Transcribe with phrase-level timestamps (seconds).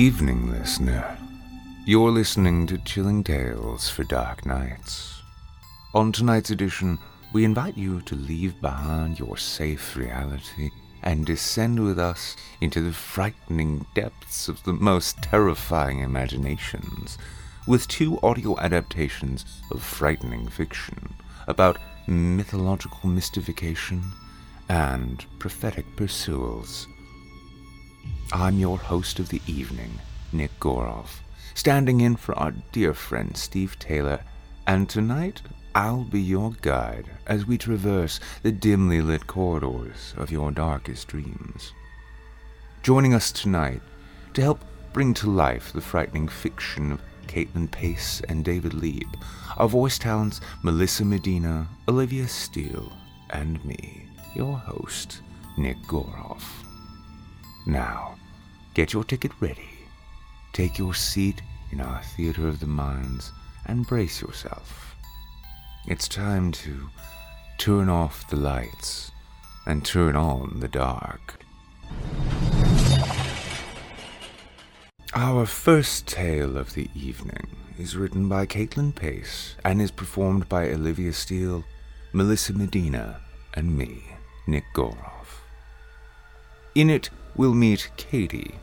[0.00, 1.18] evening, listener.
[1.84, 5.20] You're listening to Chilling Tales for Dark Nights.
[5.92, 6.98] On tonight's edition,
[7.34, 10.70] we invite you to leave behind your safe reality
[11.02, 17.18] and descend with us into the frightening depths of the most terrifying imaginations
[17.66, 21.12] with two audio adaptations of frightening fiction
[21.46, 24.02] about mythological mystification
[24.70, 26.86] and prophetic pursuals.
[28.32, 29.98] I'm your host of the evening,
[30.32, 31.18] Nick Goroff,
[31.54, 34.20] standing in for our dear friend Steve Taylor,
[34.68, 35.42] and tonight
[35.74, 41.72] I'll be your guide as we traverse the dimly lit corridors of your darkest dreams.
[42.84, 43.82] Joining us tonight
[44.34, 49.08] to help bring to life the frightening fiction of Caitlin Pace and David Lieb
[49.56, 52.92] are voice talents Melissa Medina, Olivia Steele,
[53.30, 55.20] and me, your host,
[55.58, 56.44] Nick Goroff.
[57.66, 58.14] Now,
[58.74, 59.70] get your ticket ready,
[60.52, 61.42] take your seat
[61.72, 63.32] in our theater of the minds,
[63.66, 64.96] and brace yourself.
[65.86, 66.88] It's time to
[67.58, 69.10] turn off the lights
[69.66, 71.40] and turn on the dark.
[75.14, 77.48] Our first tale of the evening
[77.78, 81.64] is written by Caitlin Pace and is performed by Olivia Steele,
[82.12, 83.20] Melissa Medina,
[83.54, 84.04] and me,
[84.46, 85.40] Nick Goroff.
[86.74, 88.54] In it, we'll meet Katie,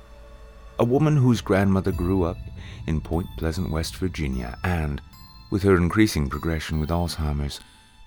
[0.79, 2.37] a woman whose grandmother grew up
[2.85, 5.01] in Point Pleasant, West Virginia, and,
[5.51, 7.59] with her increasing progression with Alzheimer's,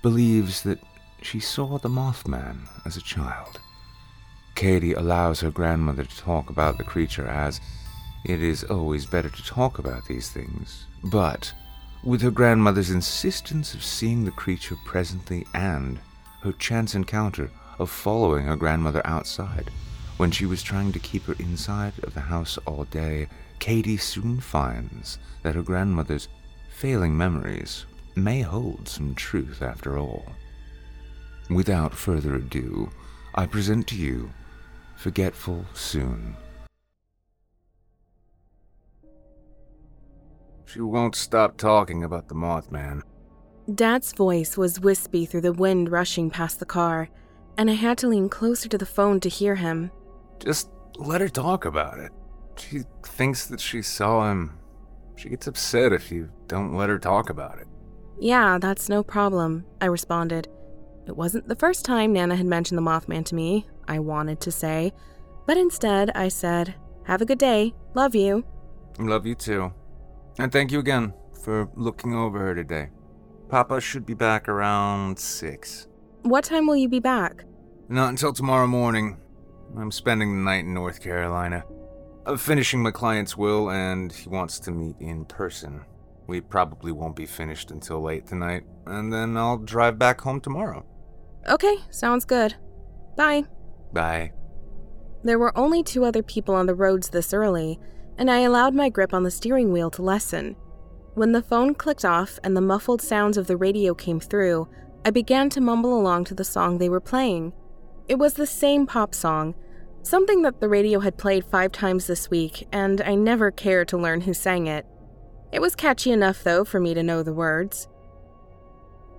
[0.02, 0.78] believes that
[1.22, 3.60] she saw the Mothman as a child.
[4.54, 7.60] Katie allows her grandmother to talk about the creature as
[8.24, 11.52] it is always better to talk about these things, but
[12.04, 15.98] with her grandmother's insistence of seeing the creature presently and
[16.42, 19.70] her chance encounter of following her grandmother outside
[20.20, 23.26] when she was trying to keep her inside of the house all day,
[23.58, 26.28] Katie soon finds that her grandmother's
[26.68, 27.86] failing memories
[28.16, 30.26] may hold some truth after all.
[31.48, 32.90] Without further ado,
[33.34, 34.30] I present to you
[34.98, 36.36] Forgetful Soon.
[40.66, 43.00] She won't stop talking about the Mothman.
[43.74, 47.08] Dad's voice was wispy through the wind rushing past the car,
[47.56, 49.90] and I had to lean closer to the phone to hear him.
[50.40, 52.12] Just let her talk about it.
[52.56, 54.58] She thinks that she saw him.
[55.16, 57.66] She gets upset if you don't let her talk about it.
[58.18, 60.48] Yeah, that's no problem, I responded.
[61.06, 64.52] It wasn't the first time Nana had mentioned the Mothman to me, I wanted to
[64.52, 64.92] say,
[65.46, 68.44] but instead I said, Have a good day, love you.
[68.98, 69.72] Love you too.
[70.38, 72.90] And thank you again for looking over her today.
[73.48, 75.88] Papa should be back around 6.
[76.22, 77.44] What time will you be back?
[77.88, 79.16] Not until tomorrow morning.
[79.76, 81.64] I'm spending the night in North Carolina.
[82.26, 85.84] I'm finishing my client's will, and he wants to meet in person.
[86.26, 90.84] We probably won't be finished until late tonight, and then I'll drive back home tomorrow.
[91.48, 92.54] Okay, sounds good.
[93.16, 93.44] Bye.
[93.92, 94.32] Bye.
[95.22, 97.78] There were only two other people on the roads this early,
[98.16, 100.56] and I allowed my grip on the steering wheel to lessen.
[101.14, 104.68] When the phone clicked off and the muffled sounds of the radio came through,
[105.04, 107.52] I began to mumble along to the song they were playing.
[108.10, 109.54] It was the same pop song,
[110.02, 113.96] something that the radio had played five times this week, and I never cared to
[113.96, 114.84] learn who sang it.
[115.52, 117.86] It was catchy enough, though, for me to know the words.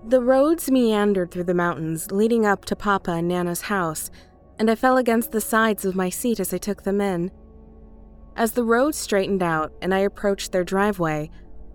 [0.06, 4.10] The roads meandered through the mountains, leading up to Papa and Nana's house,
[4.58, 7.30] and I fell against the sides of my seat as I took them in.
[8.36, 11.30] As the road straightened out and I approached their driveway,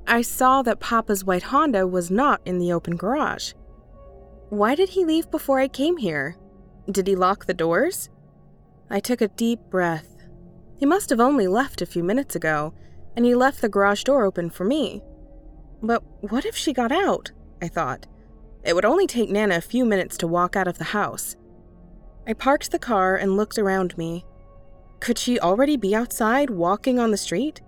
[0.06, 3.54] I saw that Papa's white Honda was not in the open garage.
[4.50, 6.38] Why did he leave before I came here?
[6.90, 8.10] Did he lock the doors?
[8.90, 10.16] I took a deep breath.
[10.78, 12.74] He must have only left a few minutes ago,
[13.16, 15.04] and he left the garage door open for me.
[15.82, 17.32] But what if she got out?
[17.62, 18.08] I thought.
[18.64, 21.36] It would only take Nana a few minutes to walk out of the house.
[22.26, 24.26] I parked the car and looked around me.
[25.00, 27.62] Could she already be outside walking on the street?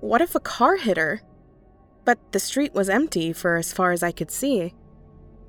[0.00, 1.22] What if a car hit her?
[2.04, 4.74] But the street was empty for as far as I could see.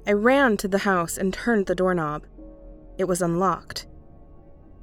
[0.08, 2.24] I ran to the house and turned the doorknob.
[2.98, 3.88] It was unlocked.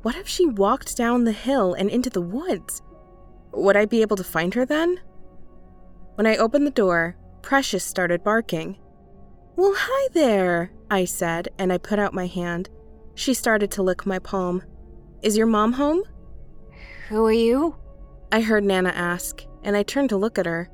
[0.03, 2.83] What if she walked down the hill and into the woods?
[3.53, 5.01] Would I be able to find her then?
[6.17, 8.79] When I opened the door, Precious started barking.
[9.57, 12.69] Well, hi there, I said, and I put out my hand.
[13.15, 14.63] She started to lick my palm.
[15.23, 16.03] Is your mom home?
[17.09, 17.77] Who are you?
[18.31, 20.71] I heard Nana ask, and I turned to look at her.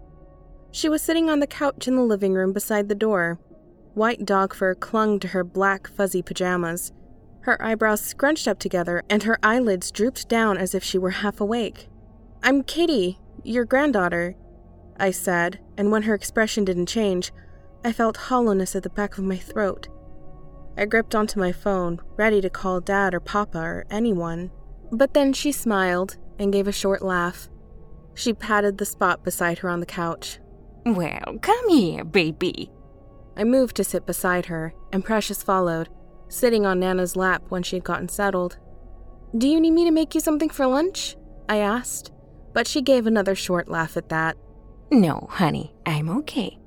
[0.71, 3.39] She was sitting on the couch in the living room beside the door.
[3.95, 6.93] White dog fur clung to her black, fuzzy pajamas.
[7.49, 11.41] Her eyebrows scrunched up together, and her eyelids drooped down as if she were half
[11.41, 11.89] awake.
[12.43, 14.37] I'm Katie, your granddaughter,
[15.01, 17.33] I said, and when her expression didn't change,
[17.83, 19.89] I felt hollowness at the back of my throat.
[20.77, 24.51] I gripped onto my phone, ready to call Dad or Papa or anyone.
[24.93, 27.49] But then she smiled and gave a short laugh.
[28.13, 30.39] She patted the spot beside her on the couch.
[30.85, 32.71] Well, come here, baby.
[33.39, 35.89] I moved to sit beside her, and Precious followed,
[36.29, 38.59] sitting on Nana's lap when she had gotten settled.
[39.37, 41.17] Do you need me to make you something for lunch?
[41.49, 42.13] I asked,
[42.53, 44.37] but she gave another short laugh at that.
[44.91, 46.59] No, honey, I'm okay.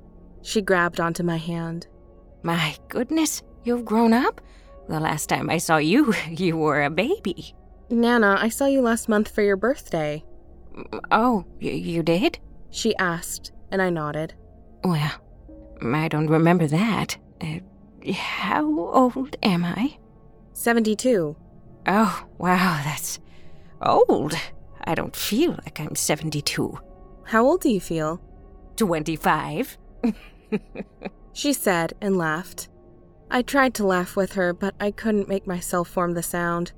[0.42, 1.86] She grabbed onto my hand.
[2.42, 4.40] My goodness, you've grown up?
[4.88, 7.54] The last time I saw you, you were a baby.
[7.90, 10.24] Nana, I saw you last month for your birthday.
[11.10, 12.38] Oh, you did?
[12.70, 14.34] She asked, and I nodded.
[14.82, 15.12] Well,
[15.82, 17.16] I don't remember that.
[17.40, 17.58] Uh,
[18.10, 19.98] how old am I?
[20.52, 21.36] 72.
[21.86, 23.18] Oh, wow, that's
[23.80, 24.34] old.
[24.84, 26.78] I don't feel like I'm 72.
[27.24, 28.20] How old do you feel?
[28.76, 29.78] 25.
[31.32, 32.68] She said and laughed.
[33.30, 36.72] I tried to laugh with her, but I couldn't make myself form the sound.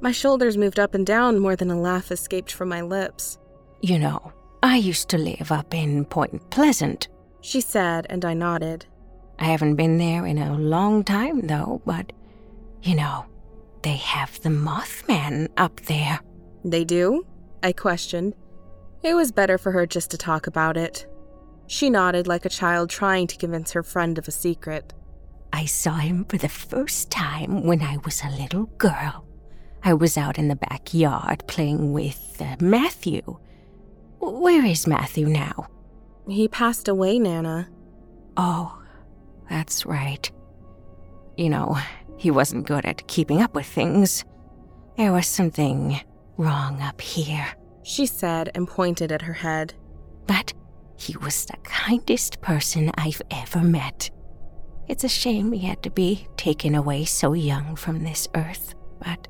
[0.00, 3.38] My shoulders moved up and down more than a laugh escaped from my lips.
[3.82, 7.08] You know, I used to live up in Point Pleasant.
[7.42, 8.86] She said, and I nodded.
[9.38, 12.12] I haven't been there in a long time, though, but,
[12.82, 13.26] you know,
[13.82, 16.20] they have the Mothman up there.
[16.64, 17.26] They do?
[17.62, 18.34] I questioned.
[19.02, 21.06] It was better for her just to talk about it.
[21.66, 24.92] She nodded like a child trying to convince her friend of a secret.
[25.52, 29.26] I saw him for the first time when I was a little girl.
[29.84, 33.38] I was out in the backyard playing with uh, Matthew.
[34.20, 35.66] Where is Matthew now?
[36.28, 37.68] He passed away, Nana.
[38.36, 38.81] Oh,
[39.52, 40.32] that's right.
[41.36, 41.76] You know,
[42.16, 44.24] he wasn't good at keeping up with things.
[44.96, 46.00] There was something
[46.38, 47.46] wrong up here.
[47.84, 49.74] she said and pointed at her head.
[50.26, 50.54] But
[50.96, 54.10] he was the kindest person I've ever met.
[54.88, 59.28] It's a shame he had to be taken away so young from this earth, but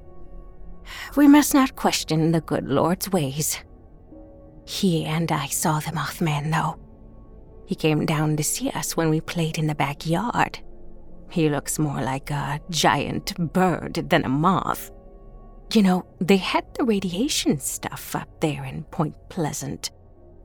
[1.16, 3.58] we must not question the good Lord's ways.
[4.66, 6.81] He and I saw the Mothman, though.
[7.66, 10.58] He came down to see us when we played in the backyard.
[11.30, 14.90] He looks more like a giant bird than a moth.
[15.72, 19.90] You know, they had the radiation stuff up there in Point Pleasant.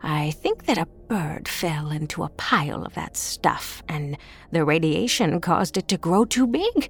[0.02, 4.18] I think that a bird fell into a pile of that stuff, and
[4.52, 6.90] the radiation caused it to grow too big.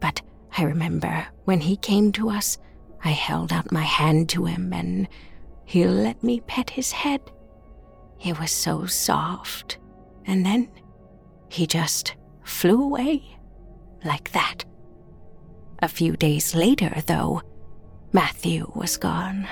[0.00, 0.20] But
[0.58, 2.58] I remember when he came to us,
[3.02, 5.08] I held out my hand to him and
[5.64, 7.20] he let me pet his head.
[8.24, 9.78] It was so soft.
[10.26, 10.70] And then
[11.48, 13.38] he just flew away
[14.04, 14.64] like that.
[15.82, 17.42] A few days later, though,
[18.12, 19.48] Matthew was gone.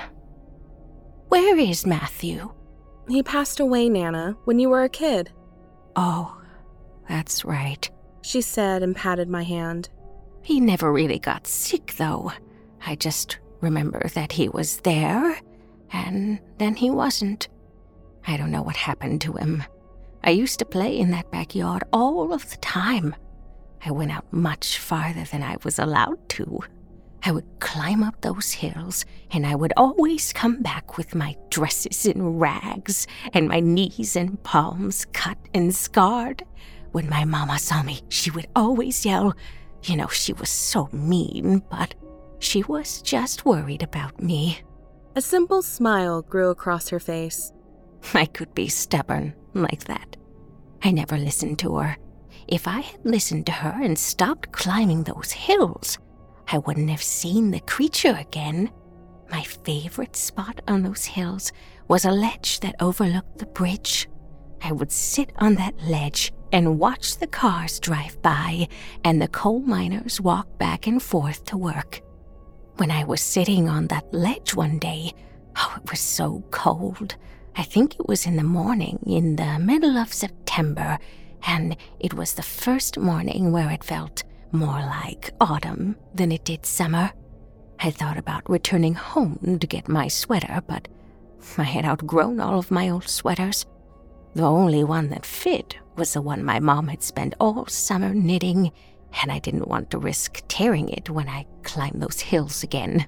[1.29, 2.51] Where is Matthew?
[3.07, 5.31] He passed away, Nana, when you were a kid.
[5.95, 6.39] Oh,
[7.07, 7.89] that's right,
[8.21, 9.89] she said and patted my hand.
[10.43, 12.31] He never really got sick, though.
[12.85, 15.39] I just remember that he was there,
[15.91, 17.49] and then he wasn't.
[18.29, 19.63] I don't know what happened to him.
[20.23, 23.15] I used to play in that backyard all of the time.
[23.83, 26.59] I went out much farther than I was allowed to.
[27.23, 32.05] I would climb up those hills, and I would always come back with my dresses
[32.05, 36.43] in rags and my knees and palms cut and scarred.
[36.91, 39.33] When my mama saw me, she would always yell.
[39.85, 41.95] You know, she was so mean, but
[42.37, 44.59] she was just worried about me.
[45.15, 47.51] A simple smile grew across her face.
[48.13, 50.15] I could be stubborn like that.
[50.83, 51.97] I never listened to her.
[52.47, 55.99] If I had listened to her and stopped climbing those hills,
[56.51, 58.71] I wouldn't have seen the creature again.
[59.29, 61.51] My favorite spot on those hills
[61.87, 64.09] was a ledge that overlooked the bridge.
[64.63, 68.67] I would sit on that ledge and watch the cars drive by
[69.03, 72.01] and the coal miners walk back and forth to work.
[72.77, 75.13] When I was sitting on that ledge one day,
[75.55, 77.15] oh, it was so cold.
[77.59, 80.97] I think it was in the morning, in the middle of September,
[81.45, 84.23] and it was the first morning where it felt
[84.53, 87.11] more like autumn than it did summer.
[87.81, 90.87] I thought about returning home to get my sweater, but
[91.57, 93.65] I had outgrown all of my old sweaters.
[94.35, 98.71] The only one that fit was the one my mom had spent all summer knitting,
[99.21, 103.05] and I didn't want to risk tearing it when I climbed those hills again.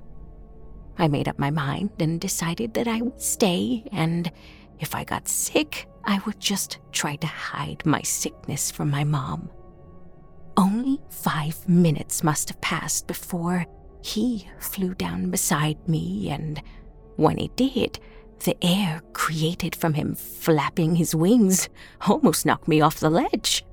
[1.02, 4.32] I made up my mind and decided that I would stay, and
[4.80, 9.50] if I got sick, I would just try to hide my sickness from my mom.
[10.56, 13.66] Only five minutes must have passed before
[14.04, 16.62] he flew down beside me, and
[17.16, 18.00] when he did,
[18.44, 21.68] the air created from him flapping his wings
[22.08, 23.66] almost knocked me off the ledge.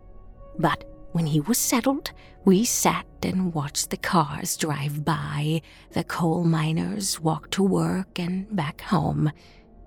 [0.59, 0.85] But
[1.19, 2.13] when he was settled,
[2.45, 5.61] we sat and watched the cars drive by,
[5.91, 9.33] the coal miners walk to work and back home.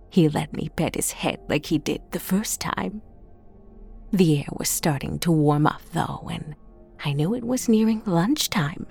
[0.10, 3.02] He let me pet his head like he did the first time.
[4.12, 6.54] The air was starting to warm up, though, and
[7.06, 8.86] I knew it was nearing lunchtime.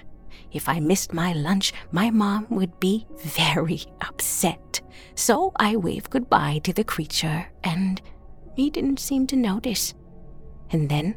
[0.50, 4.80] If I missed my lunch, my mom would be very upset.
[5.14, 8.00] So I waved goodbye to the creature, and
[8.56, 9.92] he didn't seem to notice.
[10.70, 11.16] And then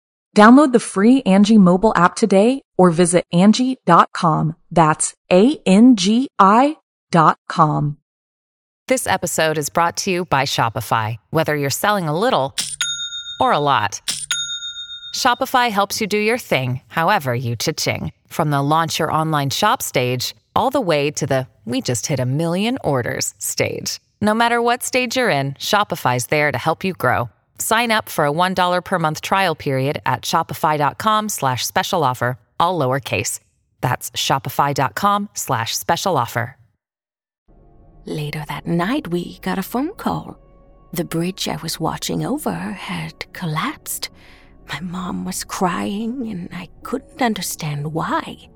[0.35, 4.55] Download the free Angi mobile app today or visit Angi.com.
[4.71, 6.77] That's A-N-G-I
[7.11, 7.97] dot com.
[8.87, 11.17] This episode is brought to you by Shopify.
[11.29, 12.55] Whether you're selling a little
[13.39, 14.01] or a lot,
[15.13, 18.13] Shopify helps you do your thing, however you cha-ching.
[18.27, 22.19] From the launch your online shop stage, all the way to the we just hit
[22.21, 23.99] a million orders stage.
[24.21, 27.29] No matter what stage you're in, Shopify's there to help you grow.
[27.61, 32.79] Sign up for a $1 per month trial period at shopify.com slash special offer, all
[32.79, 33.39] lowercase.
[33.81, 36.57] That's shopify.com slash special offer.
[38.05, 40.39] Later that night, we got a phone call.
[40.91, 44.09] The bridge I was watching over had collapsed.
[44.67, 48.49] My mom was crying, and I couldn't understand why.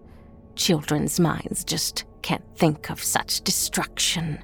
[0.55, 4.39] Children's minds just can't think of such destruction.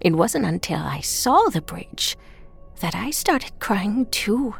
[0.00, 2.16] It wasn't until I saw the bridge
[2.82, 4.54] that I started crying too.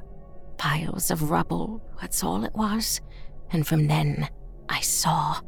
[0.57, 3.01] Piles of rubble, that's all it was.
[3.51, 4.29] And from then,
[4.69, 5.41] I saw.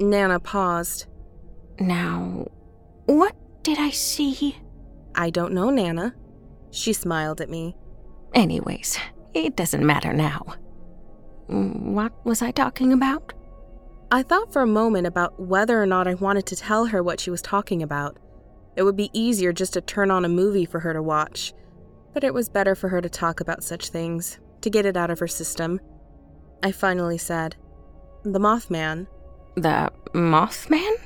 [0.00, 1.06] Nana paused.
[1.78, 2.48] Now,
[3.04, 4.56] what did I see?
[5.14, 6.14] I don't know, Nana.
[6.70, 7.76] She smiled at me.
[8.32, 8.98] Anyways,
[9.34, 10.54] it doesn't matter now.
[11.48, 13.34] What was I talking about?
[14.10, 17.20] I thought for a moment about whether or not I wanted to tell her what
[17.20, 18.16] she was talking about.
[18.74, 21.52] It would be easier just to turn on a movie for her to watch
[22.16, 25.10] but it was better for her to talk about such things, to get it out
[25.10, 25.78] of her system.
[26.62, 27.56] I finally said,
[28.22, 29.06] The Mothman.
[29.54, 30.96] The Mothman?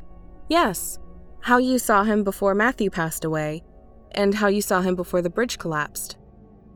[0.49, 1.01] Yes.
[1.41, 3.65] How you saw him before Matthew passed away,
[4.13, 6.17] and how you saw him before the bridge collapsed.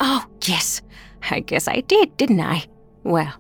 [0.01, 0.83] Oh, yes.
[1.31, 2.65] I guess I did, didn't I?
[3.05, 3.35] Well,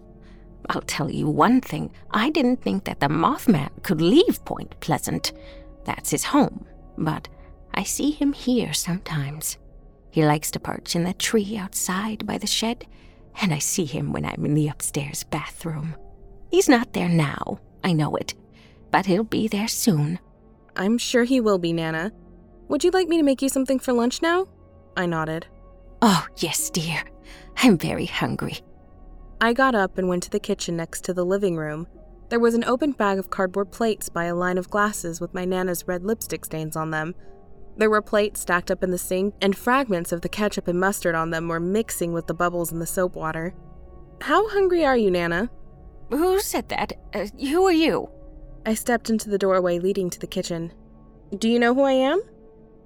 [0.70, 1.90] I'll tell you one thing.
[2.12, 5.32] I didn't think that the Mothman could leave Point Pleasant.
[5.86, 6.64] That's his home.
[6.96, 7.26] But
[7.74, 9.58] I see him here sometimes.
[10.14, 12.87] He likes to perch in the tree outside by the shed,
[13.42, 15.97] and I see him when I'm in the upstairs bathroom.
[16.52, 18.33] He's not there now, I know it,
[18.92, 20.21] but he'll be there soon.
[20.76, 22.12] I'm sure he will be, Nana.
[22.68, 24.47] Would you like me to make you something for lunch now?
[24.97, 25.49] I nodded.
[26.00, 27.02] Oh, yes, dear.
[27.56, 28.61] I'm very hungry.
[29.40, 31.88] I got up and went to the kitchen next to the living room.
[32.28, 35.44] There was an open bag of cardboard plates by a line of glasses with my
[35.44, 37.16] Nana's red lipstick stains on them.
[37.76, 41.14] There were plates stacked up in the sink, and fragments of the ketchup and mustard
[41.14, 43.54] on them were mixing with the bubbles in the soap water.
[44.21, 45.50] How hungry are you, Nana?
[46.11, 46.93] Who said that?
[47.12, 48.09] Uh, who are you?
[48.64, 50.73] I stepped into the doorway leading to the kitchen.
[51.37, 52.23] Do you know who I am?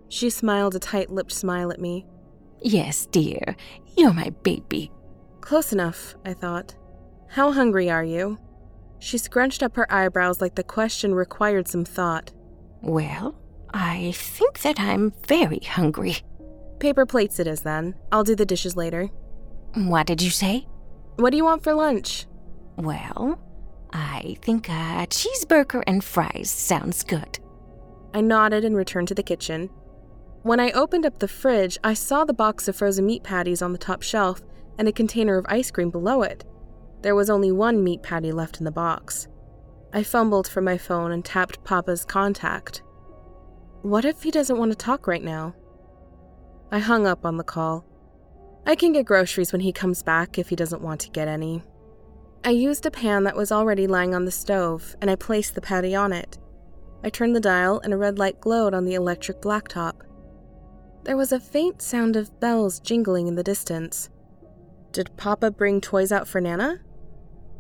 [0.09, 2.07] She smiled a tight lipped smile at me.
[2.63, 3.57] Yes, dear.
[3.97, 4.91] You're my baby.
[5.41, 6.75] Close enough, I thought.
[7.29, 8.39] How hungry are you?
[8.99, 12.33] She scrunched up her eyebrows like the question required some thought.
[12.81, 13.39] Well,
[13.73, 16.19] I think that I'm very hungry.
[16.79, 17.95] Paper plates it is then.
[18.13, 19.09] I'll do the dishes later.
[19.75, 20.67] What did you say?
[21.17, 22.27] What do you want for lunch?
[22.77, 23.41] Well,
[23.93, 27.39] I think a cheeseburger and fries sounds good.
[28.15, 29.69] I nodded and returned to the kitchen.
[30.43, 33.73] When I opened up the fridge, I saw the box of frozen meat patties on
[33.73, 34.41] the top shelf
[34.79, 36.45] and a container of ice cream below it.
[37.03, 39.29] There was only one meat patty left in the box.
[39.93, 42.83] I fumbled for my phone and tapped Papa's contact.
[43.83, 45.55] What if he doesn't want to talk right now?
[46.73, 47.85] I hung up on the call.
[48.67, 51.63] I can get groceries when he comes back if he doesn't want to get any.
[52.45, 55.61] I used a pan that was already lying on the stove and I placed the
[55.61, 56.39] patty on it.
[57.05, 60.01] I turned the dial and a red light glowed on the electric blacktop.
[61.05, 64.11] There was a faint sound of bells jingling in the distance.
[64.91, 66.81] Did Papa bring toys out for Nana?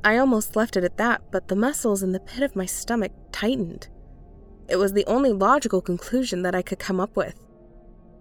[0.03, 3.13] I almost left it at that, but the muscles in the pit of my stomach
[3.31, 3.89] tightened.
[4.69, 7.41] It was the only logical conclusion that I could come up with.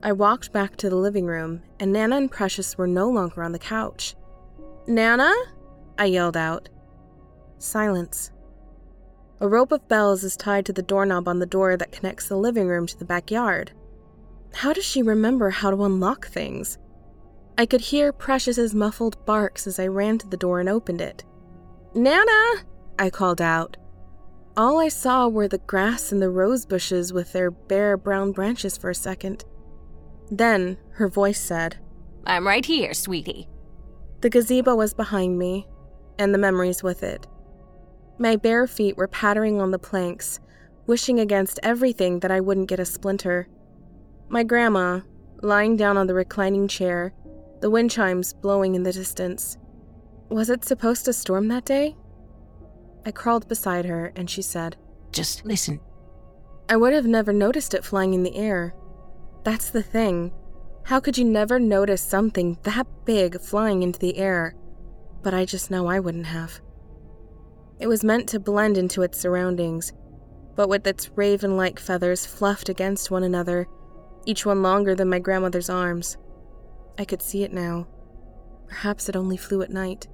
[0.02, 3.52] I walked back to the living room, and Nana and Precious were no longer on
[3.52, 4.16] the couch.
[4.88, 5.34] Nana?
[5.98, 6.70] I yelled out.
[7.58, 8.32] Silence.
[9.40, 12.38] A rope of bells is tied to the doorknob on the door that connects the
[12.38, 13.72] living room to the backyard.
[14.54, 16.78] How does she remember how to unlock things?
[17.58, 21.24] I could hear Precious's muffled barks as I ran to the door and opened it.
[21.94, 22.64] Nana!
[23.00, 23.78] I called out.
[24.58, 28.76] All I saw were the grass and the rose bushes with their bare brown branches
[28.76, 29.46] for a second.
[30.32, 31.78] Then her voice said,
[32.26, 33.48] I'm right here, sweetie.
[34.22, 35.68] The gazebo was behind me,
[36.18, 37.28] and the memories with it.
[38.18, 40.40] My bare feet were pattering on the planks,
[40.88, 43.48] wishing against everything that I wouldn't get a splinter.
[44.28, 45.02] My grandma,
[45.44, 47.14] lying down on the reclining chair,
[47.62, 49.60] the wind chimes blowing in the distance.
[50.30, 51.96] Was it supposed to storm that day?
[53.08, 54.76] I crawled beside her and she said,
[55.14, 55.80] Just listen.
[56.68, 58.76] I would have never noticed it flying in the air.
[59.46, 60.34] That's the thing.
[60.84, 64.58] How could you never notice something that big flying into the air?
[65.24, 66.60] But I just know I wouldn't have.
[67.80, 69.94] It was meant to blend into its surroundings,
[70.58, 73.70] but with its raven like feathers fluffed against one another,
[74.26, 76.18] each one longer than my grandmother's arms.
[77.00, 77.88] I could see it now.
[78.68, 80.10] Perhaps it only flew at night.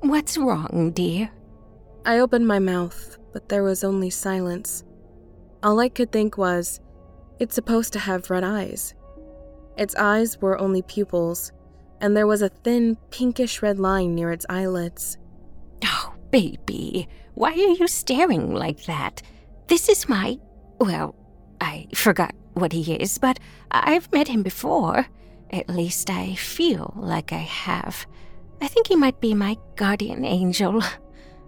[0.00, 1.30] What's wrong, dear?
[2.04, 4.82] I opened my mouth, but there was only silence.
[5.62, 6.80] All I could think was,
[7.38, 8.94] it's supposed to have red eyes.
[9.76, 11.52] Its eyes were only pupils,
[12.00, 15.16] and there was a thin, pinkish red line near its eyelids.
[15.84, 19.22] Oh, baby, why are you staring like that?
[19.68, 20.38] This is my.
[20.78, 21.14] Well,
[21.60, 23.38] I forgot what he is, but
[23.70, 25.06] I've met him before.
[25.50, 28.06] At least I feel like I have.
[28.60, 30.82] I think he might be my guardian angel.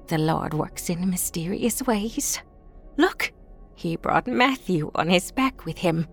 [0.06, 2.40] The Lord works in mysterious ways.
[2.96, 3.32] Look,
[3.74, 6.06] he brought Matthew on his back with him.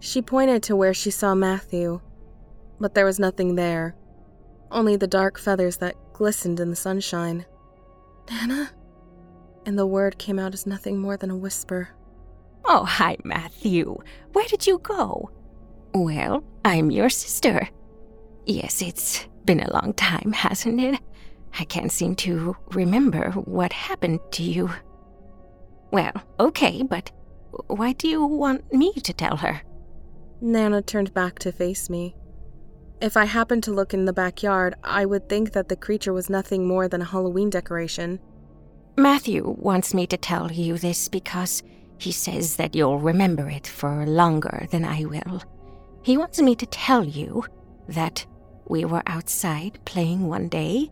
[0.00, 2.00] She pointed to where she saw Matthew,
[2.80, 3.94] but there was nothing there.
[4.70, 7.44] Only the dark feathers that glistened in the sunshine.
[8.30, 8.70] Nana?
[9.66, 11.90] And the word came out as nothing more than a whisper.
[12.64, 13.96] Oh, hi, Matthew.
[14.32, 15.30] Where did you go?
[15.94, 17.68] Well, I'm your sister.
[18.46, 21.00] Yes, it's been a long time, hasn't it?
[21.58, 24.70] I can't seem to remember what happened to you.
[25.90, 27.10] Well, okay, but
[27.66, 29.62] why do you want me to tell her?
[30.40, 32.14] Nana turned back to face me.
[33.00, 36.30] If I happened to look in the backyard, I would think that the creature was
[36.30, 38.20] nothing more than a Halloween decoration.
[38.96, 41.62] Matthew wants me to tell you this because
[41.98, 45.42] he says that you'll remember it for longer than I will.
[46.02, 47.44] He wants me to tell you
[47.88, 48.24] that
[48.68, 50.90] we were outside playing one day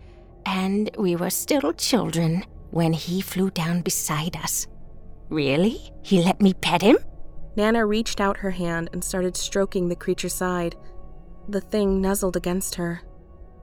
[0.48, 4.66] and we were still children when he flew down beside us.
[5.28, 5.78] Really?
[6.02, 6.96] He let me pet him?
[7.54, 10.74] Nana reached out her hand and started stroking the creature's side.
[11.48, 13.02] The thing nuzzled against her.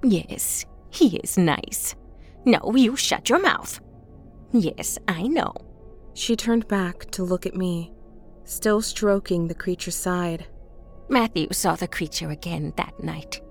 [0.03, 1.95] Yes, he is nice.
[2.45, 3.79] No, you shut your mouth.
[4.51, 5.53] Yes, I know.
[6.13, 7.91] She turned back to look at me,
[8.43, 10.45] still stroking the creature's side.
[11.09, 13.41] Matthew saw the creature again that night.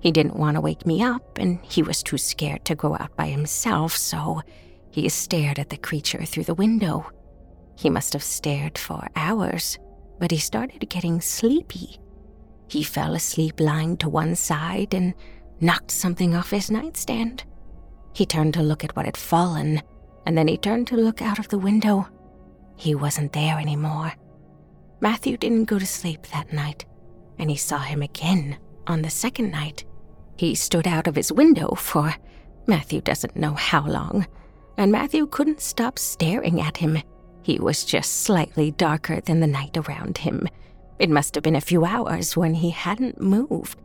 [0.00, 3.14] He didn't want to wake me up, and he was too scared to go out
[3.16, 4.40] by himself, so
[4.90, 7.10] he stared at the creature through the window.
[7.76, 9.78] He must have stared for hours,
[10.18, 12.00] but he started getting sleepy.
[12.68, 15.14] He fell asleep lying to one side and
[15.60, 17.44] knocked something off his nightstand.
[18.14, 19.82] He turned to look at what had fallen,
[20.26, 22.08] and then he turned to look out of the window.
[22.76, 24.12] He wasn't there anymore.
[25.00, 26.86] Matthew didn't go to sleep that night,
[27.38, 29.84] and he saw him again on the second night.
[30.40, 32.14] He stood out of his window for
[32.66, 34.26] Matthew doesn't know how long,
[34.78, 36.98] and Matthew couldn't stop staring at him.
[37.42, 40.48] He was just slightly darker than the night around him.
[40.98, 43.82] It must have been a few hours when he hadn't moved,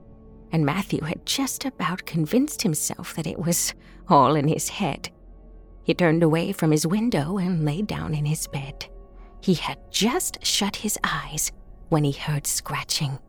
[0.54, 3.74] and Matthew had just about convinced himself that it was
[4.08, 5.10] all in his head.
[5.84, 8.88] He turned away from his window and lay down in his bed.
[9.42, 11.52] He had just shut his eyes
[11.90, 13.20] when he heard scratching.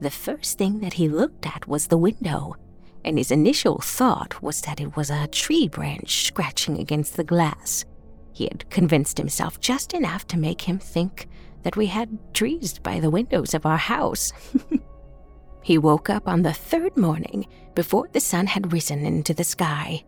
[0.00, 2.56] The first thing that he looked at was the window,
[3.04, 7.84] and his initial thought was that it was a tree branch scratching against the glass.
[8.32, 11.28] He had convinced himself just enough to make him think
[11.62, 14.32] that we had trees by the windows of our house.
[15.62, 20.04] he woke up on the third morning before the sun had risen into the sky.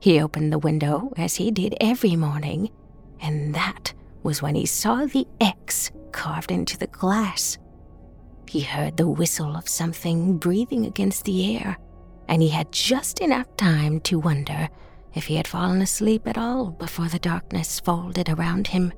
[0.00, 2.70] He opened the window as he did every morning,
[3.20, 7.56] and that was when he saw the X carved into the glass.
[8.50, 11.78] He heard the whistle of something breathing against the air,
[12.26, 14.68] and he had just enough time to wonder
[15.14, 18.92] if he had fallen asleep at all before the darkness folded around him.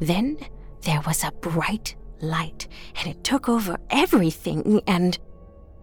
[0.00, 0.38] Then
[0.80, 5.20] there was a bright light, and it took over everything, and.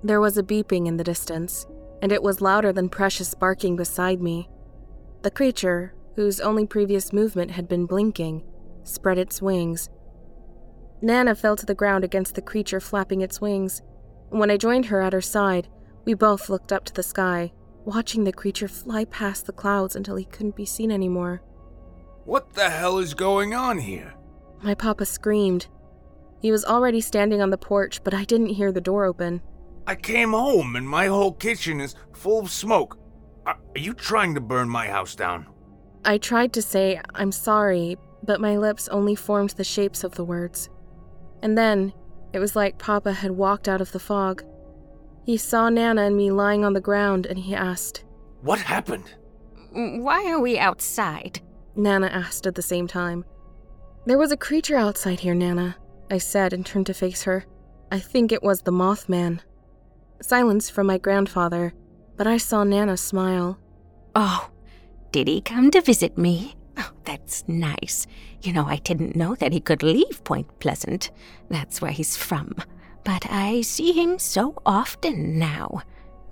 [0.04, 1.65] There was a beeping in the distance,
[2.01, 4.49] and it was louder than Precious barking beside me.
[5.21, 8.43] The creature, whose only previous movement had been blinking,
[8.84, 9.89] spread its wings
[11.02, 13.82] Nana fell to the ground against the creature flapping its wings.
[14.30, 15.68] When I joined her at her side,
[16.06, 17.52] we both looked up to the sky,
[17.86, 21.42] watching the creature fly past the clouds until he couldn't be seen anymore.
[22.26, 24.14] What the hell is going on here?
[24.62, 25.68] My papa screamed.
[26.40, 29.42] He was already standing on the porch, but I didn't hear the door open.
[29.88, 33.00] I came home and my whole kitchen is full of smoke.
[33.46, 35.48] Are you trying to burn my house down?
[36.06, 40.24] I tried to say, I'm sorry, but my lips only formed the shapes of the
[40.24, 40.70] words.
[41.41, 41.93] And then,
[42.34, 44.43] it was like Papa had walked out of the fog.
[45.25, 48.04] He saw Nana and me lying on the ground and he asked,
[48.41, 49.13] What happened?
[49.75, 51.41] Mm, why are we outside?
[51.75, 53.25] Nana asked at the same time.
[54.06, 55.77] There was a creature outside here, Nana,
[56.10, 57.45] I said and turned to face her.
[57.91, 59.41] I think it was the Mothman.
[60.21, 61.73] Silence from my grandfather,
[62.17, 63.60] but I saw Nana smile.
[64.15, 64.49] Oh,
[65.12, 66.56] did he come to visit me?
[66.77, 68.08] Oh, that's nice.
[68.41, 71.12] You know, I didn't know that he could leave Point Pleasant.
[71.49, 72.56] That's where he's from.
[73.04, 75.82] But I see him so often now.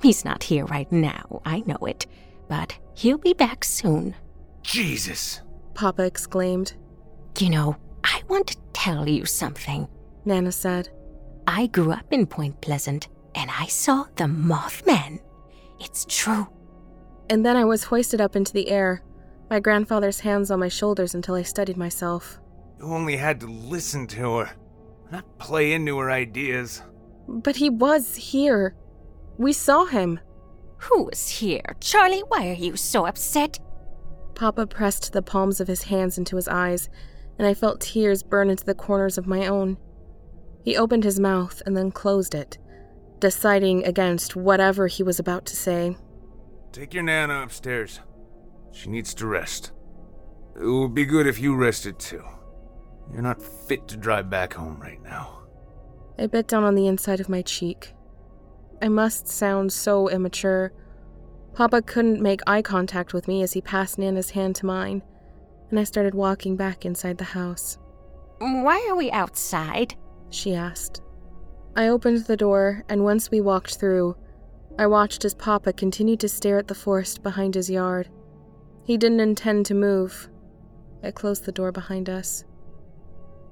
[0.01, 2.07] He's not here right now, I know it.
[2.47, 4.15] But he'll be back soon.
[4.63, 5.41] Jesus!
[5.73, 6.73] Papa exclaimed.
[7.37, 9.87] You know, I want to tell you something,
[10.25, 10.89] Nana said.
[11.47, 15.19] I grew up in Point Pleasant, and I saw the Mothman.
[15.79, 16.47] It's true.
[17.29, 19.03] And then I was hoisted up into the air,
[19.49, 22.39] my grandfather's hands on my shoulders until I steadied myself.
[22.79, 24.49] You only had to listen to her,
[25.11, 26.81] not play into her ideas.
[27.27, 28.75] But he was here.
[29.37, 30.19] We saw him.
[30.77, 31.75] Who was here?
[31.81, 33.59] Charlie, why are you so upset?
[34.35, 36.89] Papa pressed the palms of his hands into his eyes,
[37.37, 39.77] and I felt tears burn into the corners of my own.
[40.63, 42.57] He opened his mouth and then closed it,
[43.19, 45.97] deciding against whatever he was about to say.
[46.71, 47.99] Take your Nana upstairs.
[48.71, 49.71] She needs to rest.
[50.59, 52.23] It would be good if you rested too.
[53.11, 55.39] You're not fit to drive back home right now.
[56.17, 57.93] I bit down on the inside of my cheek.
[58.81, 60.71] I must sound so immature.
[61.53, 65.01] Papa couldn't make eye contact with me as he passed Nana's hand to mine,
[65.69, 67.77] and I started walking back inside the house.
[68.39, 69.95] Why are we outside?
[70.29, 71.01] She asked.
[71.75, 74.15] I opened the door, and once we walked through,
[74.77, 78.09] I watched as Papa continued to stare at the forest behind his yard.
[78.89, 80.27] He didn't intend to move.
[81.03, 82.43] I closed the door behind us.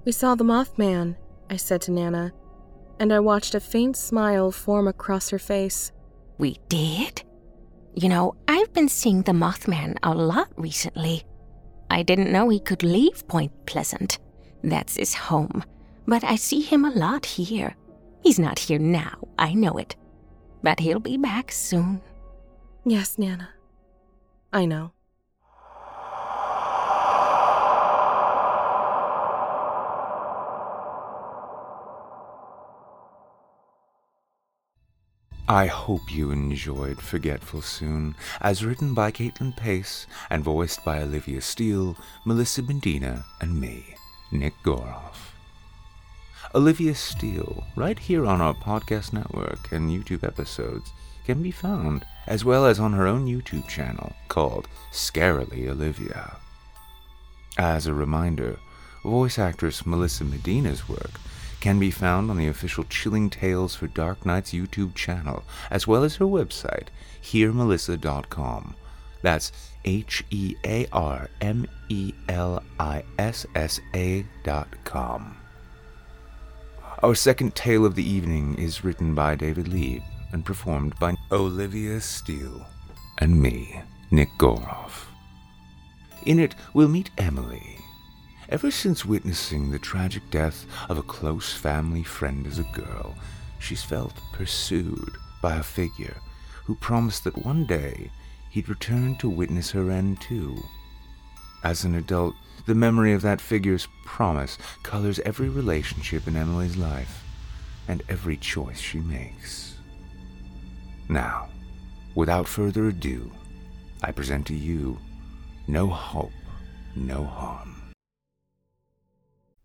[0.03, 1.15] We saw the Mothman,
[1.47, 2.33] I said to Nana,
[2.99, 5.91] and I watched a faint smile form across her face.
[6.39, 7.21] We did?
[7.93, 11.23] You know, I've been seeing the Mothman a lot recently.
[11.91, 14.17] I didn't know he could leave Point Pleasant.
[14.63, 15.63] That's his home.
[16.07, 17.75] But I see him a lot here.
[18.23, 19.97] He's not here now, I know it.
[20.63, 22.01] But he'll be back soon.
[22.85, 23.49] Yes, Nana.
[24.51, 24.93] I know.
[35.49, 41.39] I hope you enjoyed Forgetful Soon, as written by Caitlin Pace and voiced by Olivia
[41.39, 43.95] Steele, Melissa Medina, and me,
[44.29, 45.31] Nick Goroff.
[46.53, 50.91] Olivia Steele, right here on our podcast network and YouTube episodes,
[51.25, 56.35] can be found, as well as on her own YouTube channel called Scarily Olivia.
[57.57, 58.59] As a reminder,
[59.01, 61.11] voice actress Melissa Medina's work
[61.59, 66.03] can be found on the official Chilling Tales for Dark Nights YouTube channel, as well
[66.03, 66.87] as her website,
[67.21, 68.75] hearmelissa.com.
[69.21, 69.51] That's
[69.85, 75.37] H E A R M E L I S S A dot com.
[77.03, 82.01] Our second tale of the evening is written by David Lieb and performed by Olivia
[82.01, 82.65] Steele
[83.19, 85.05] and me, Nick Goroff.
[86.25, 87.76] In it, we'll meet Emily,
[88.49, 93.13] Ever since witnessing the tragic death of a close family friend as a girl,
[93.59, 96.15] she's felt pursued by a figure
[96.63, 98.09] who promised that one day
[98.49, 100.55] he'd return to witness her end too.
[101.65, 107.25] As an adult, the memory of that figure's promise colors every relationship in Emily's life
[107.89, 109.75] and every choice she makes.
[111.09, 111.49] Now,
[112.15, 113.29] without further ado,
[114.01, 114.99] I present to you
[115.67, 116.31] No Hope,
[116.95, 117.76] No Harm.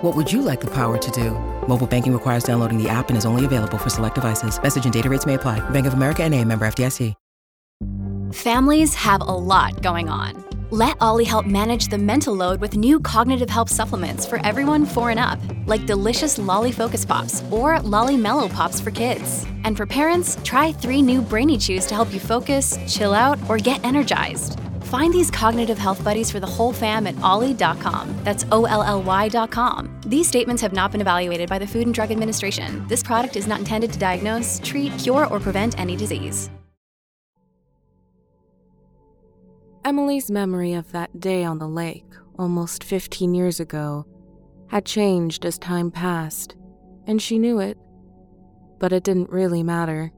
[0.00, 1.32] What would you like the power to do?
[1.66, 4.62] Mobile banking requires downloading the app and is only available for select devices.
[4.62, 5.58] Message and data rates may apply.
[5.70, 7.14] Bank of America and a member FDIC.
[8.32, 10.44] Families have a lot going on.
[10.70, 15.08] Let OLLY help manage the mental load with new cognitive help supplements for everyone four
[15.08, 19.46] and up, like delicious Lolly Focus Pops or Lolly Mellow Pops for kids.
[19.64, 23.56] And for parents, try three new Brainy Chews to help you focus, chill out, or
[23.56, 24.60] get energized.
[24.88, 28.16] Find these cognitive health buddies for the whole fam at olly.com.
[28.24, 30.00] That's O L L Y.com.
[30.06, 32.86] These statements have not been evaluated by the Food and Drug Administration.
[32.88, 36.48] This product is not intended to diagnose, treat, cure, or prevent any disease.
[39.84, 44.06] Emily's memory of that day on the lake, almost 15 years ago,
[44.68, 46.56] had changed as time passed,
[47.06, 47.76] and she knew it.
[48.78, 50.12] But it didn't really matter.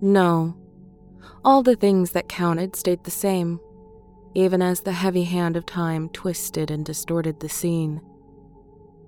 [0.00, 0.56] No.
[1.44, 3.60] All the things that counted stayed the same,
[4.38, 8.00] even as the heavy hand of time twisted and distorted the scene.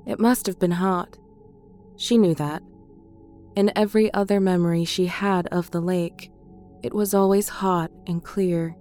[0.07, 1.17] It must have been hot.
[1.97, 2.63] She knew that.
[3.57, 6.31] In every other memory she had of the lake,
[6.83, 8.77] it was always hot and clear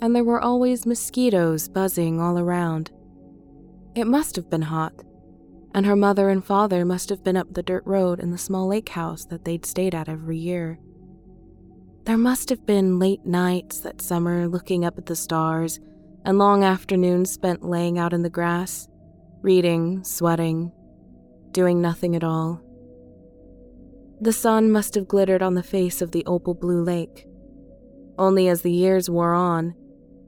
[0.00, 2.90] and there were always mosquitoes buzzing all around.
[3.94, 4.92] It must have been hot,
[5.74, 8.68] and her mother and father must have been up the dirt road in the small
[8.68, 10.78] lake house that they'd stayed at every year.
[12.04, 15.80] There must have been late nights that summer looking up at the stars,
[16.26, 18.88] and long afternoons spent laying out in the grass,
[19.40, 20.70] reading, sweating,
[21.50, 22.60] doing nothing at all.
[24.20, 27.26] The sun must have glittered on the face of the opal blue lake.
[28.18, 29.74] Only as the years wore on,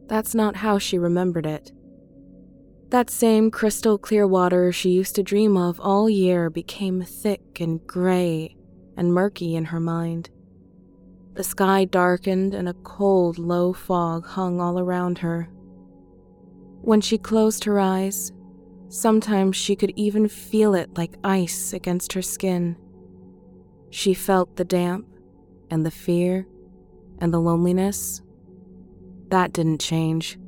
[0.06, 1.72] that's not how she remembered it.
[2.88, 7.86] That same crystal clear water she used to dream of all year became thick and
[7.86, 8.56] gray
[8.96, 10.30] and murky in her mind.
[11.36, 15.50] The sky darkened and a cold, low fog hung all around her.
[16.80, 18.32] When she closed her eyes,
[18.88, 22.76] sometimes she could even feel it like ice against her skin.
[23.90, 25.06] She felt the damp
[25.70, 26.46] and the fear
[27.18, 28.22] and the loneliness.
[29.28, 30.38] That didn't change.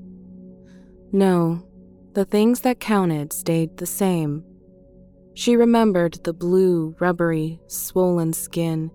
[1.13, 1.67] No,
[2.15, 4.43] the things that counted stayed the same.
[5.35, 8.91] She remembered the blue, rubbery, swollen skin,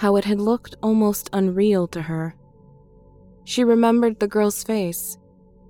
[0.00, 2.34] how it had looked almost unreal to her.
[3.44, 5.18] She remembered the girl's face,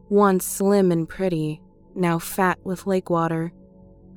[0.09, 1.61] once slim and pretty,
[1.97, 3.53] now fat with lake water,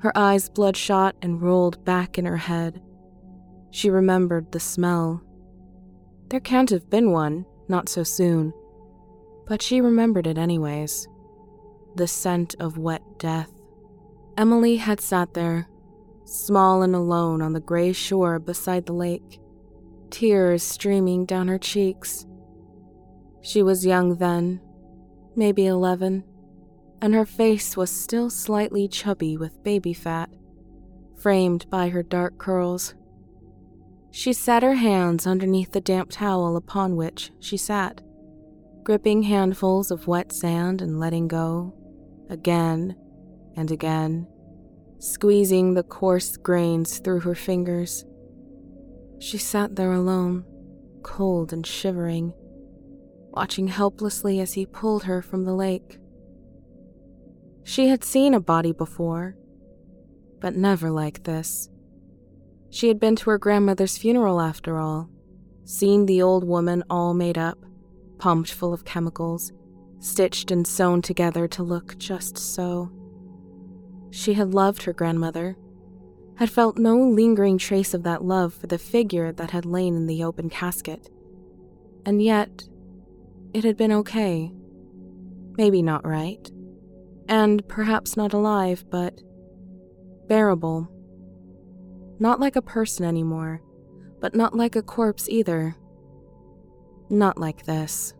[0.01, 2.79] her eyes bloodshot and rolled back in her head.
[3.71, 5.23] She remembered the smell.
[6.29, 8.53] There can't have been one, not so soon,
[9.47, 11.07] but she remembered it anyways
[11.95, 13.49] the scent of wet death.
[14.37, 15.67] Emily had sat there,
[16.23, 19.39] small and alone on the gray shore beside the lake,
[20.13, 22.27] tears streaming down her cheeks.
[23.41, 24.61] She was young then,
[25.35, 26.23] maybe 11,
[27.01, 30.29] and her face was still slightly chubby with baby fat,
[31.19, 32.93] framed by her dark curls.
[34.11, 38.01] She sat her hands underneath the damp towel upon which she sat,
[38.83, 41.73] gripping handfuls of wet sand and letting go,
[42.29, 42.95] again
[43.57, 44.27] and again,
[44.99, 48.05] squeezing the coarse grains through her fingers.
[49.23, 50.43] She sat there alone,
[51.01, 52.33] cold and shivering,
[53.29, 55.97] watching helplessly as he pulled her from the lake.
[57.63, 59.37] She had seen a body before,
[60.41, 61.69] but never like this.
[62.69, 65.09] She had been to her grandmother's funeral after all,
[65.63, 67.59] seen the old woman all made up,
[68.17, 69.53] pumped full of chemicals,
[69.99, 72.91] stitched and sewn together to look just so.
[74.11, 75.55] She had loved her grandmother,
[76.37, 80.07] had felt no lingering trace of that love for the figure that had lain in
[80.07, 81.09] the open casket.
[82.05, 82.67] And yet,
[83.53, 84.51] it had been okay.
[85.57, 86.49] Maybe not right.
[87.29, 89.21] And perhaps not alive, but
[90.27, 90.89] bearable.
[92.19, 93.61] Not like a person anymore,
[94.19, 95.75] but not like a corpse either.
[97.09, 98.13] Not like this.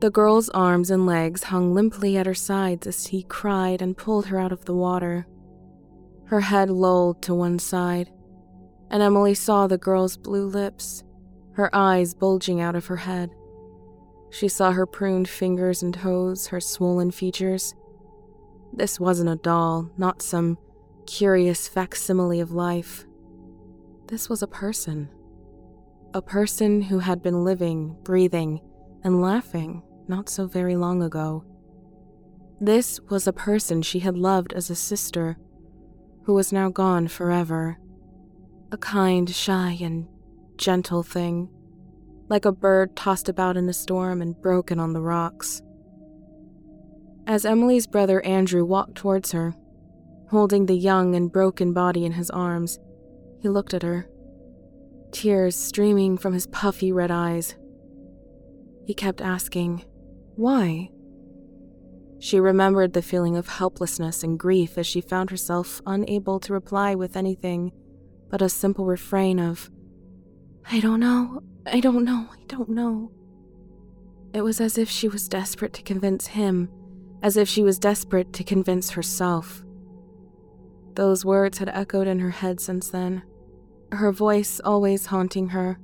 [0.00, 4.26] The girl's arms and legs hung limply at her sides as he cried and pulled
[4.26, 5.26] her out of the water.
[6.30, 8.08] Her head lolled to one side,
[8.88, 11.02] and Emily saw the girl's blue lips,
[11.54, 13.30] her eyes bulging out of her head.
[14.30, 17.74] She saw her pruned fingers and toes, her swollen features.
[18.72, 20.56] This wasn't a doll, not some
[21.04, 23.04] curious facsimile of life.
[24.06, 25.08] This was a person.
[26.14, 28.60] A person who had been living, breathing,
[29.02, 31.44] and laughing not so very long ago.
[32.60, 35.36] This was a person she had loved as a sister,
[36.24, 37.78] who was now gone forever.
[38.72, 40.06] A kind, shy, and
[40.56, 41.48] gentle thing,
[42.28, 45.62] like a bird tossed about in a storm and broken on the rocks.
[47.26, 49.54] As Emily's brother Andrew walked towards her,
[50.30, 52.78] holding the young and broken body in his arms,
[53.40, 54.08] he looked at her,
[55.12, 57.56] tears streaming from his puffy red eyes.
[58.84, 59.84] He kept asking,
[60.36, 60.90] why?
[62.20, 66.94] She remembered the feeling of helplessness and grief as she found herself unable to reply
[66.94, 67.72] with anything
[68.28, 69.70] but a simple refrain of,
[70.70, 73.10] I don't know, I don't know, I don't know.
[74.34, 76.68] It was as if she was desperate to convince him,
[77.22, 79.64] as if she was desperate to convince herself.
[80.94, 83.22] Those words had echoed in her head since then,
[83.92, 85.80] her voice always haunting her.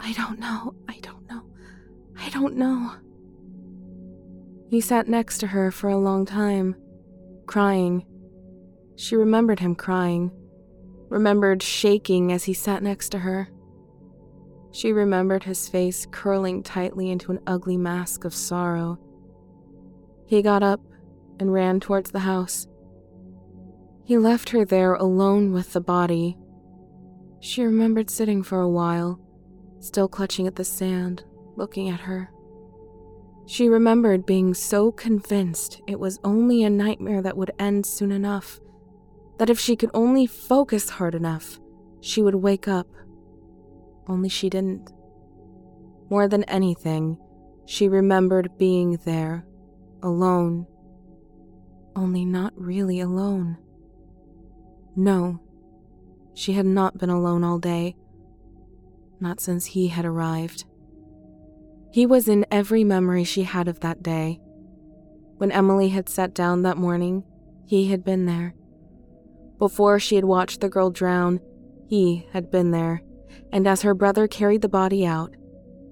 [0.00, 1.44] I don't know, I don't know,
[2.18, 2.96] I don't know.
[4.68, 6.76] He sat next to her for a long time,
[7.46, 8.04] crying.
[8.96, 10.30] She remembered him crying,
[11.08, 13.48] remembered shaking as he sat next to her.
[14.70, 18.98] She remembered his face curling tightly into an ugly mask of sorrow.
[20.26, 20.80] He got up
[21.40, 22.66] and ran towards the house.
[24.04, 26.36] He left her there alone with the body.
[27.40, 29.18] She remembered sitting for a while,
[29.80, 31.24] still clutching at the sand,
[31.56, 32.30] looking at her.
[33.48, 38.60] She remembered being so convinced it was only a nightmare that would end soon enough,
[39.38, 41.58] that if she could only focus hard enough,
[42.02, 42.86] she would wake up.
[44.06, 44.92] Only she didn't.
[46.10, 47.16] More than anything,
[47.68, 49.44] She remembered being there,
[50.02, 50.66] alone.
[51.94, 53.58] Only not really alone.
[54.96, 55.42] No,
[56.32, 57.94] she had not been alone all day.
[59.20, 60.64] Not since he had arrived.
[61.90, 64.40] He was in every memory she had of that day.
[65.38, 67.24] When Emily had sat down that morning,
[67.66, 68.54] he had been there.
[69.58, 71.40] Before she had watched the girl drown,
[71.86, 73.02] he had been there,
[73.52, 75.34] and as her brother carried the body out,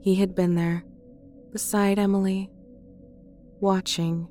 [0.00, 0.84] he had been there,
[1.52, 2.50] beside Emily,
[3.60, 4.28] watching,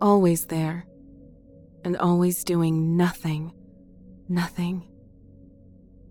[0.00, 0.86] always there,
[1.84, 3.52] and always doing nothing,
[4.28, 4.84] nothing,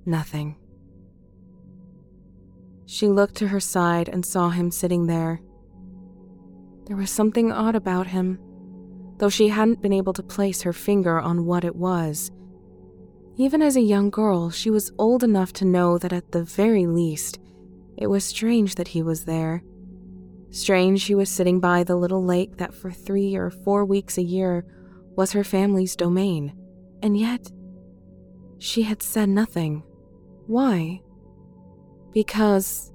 [0.05, 0.55] nothing.
[2.87, 5.41] She looked to her side and saw him sitting there.
[6.85, 8.39] There was something odd about him,
[9.17, 12.31] though she hadn't been able to place her finger on what it was.
[13.35, 16.87] Even as a young girl, she was old enough to know that at the very
[16.87, 17.39] least,
[17.97, 19.63] it was strange that he was there.
[20.49, 24.23] Strange he was sitting by the little lake that for three or four weeks a
[24.23, 24.65] year
[25.17, 26.55] was her family's domain,
[27.03, 27.51] and yet
[28.59, 29.83] she had said nothing.
[30.45, 31.01] Why?
[32.13, 32.91] Because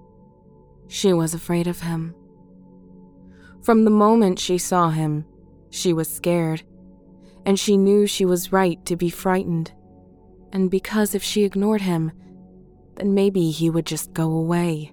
[0.88, 2.14] she was afraid of him.
[3.62, 5.24] From the moment she saw him,
[5.70, 6.62] she was scared,
[7.46, 9.72] and she knew she was right to be frightened.
[10.52, 12.12] And because if she ignored him,
[12.96, 14.92] then maybe he would just go away.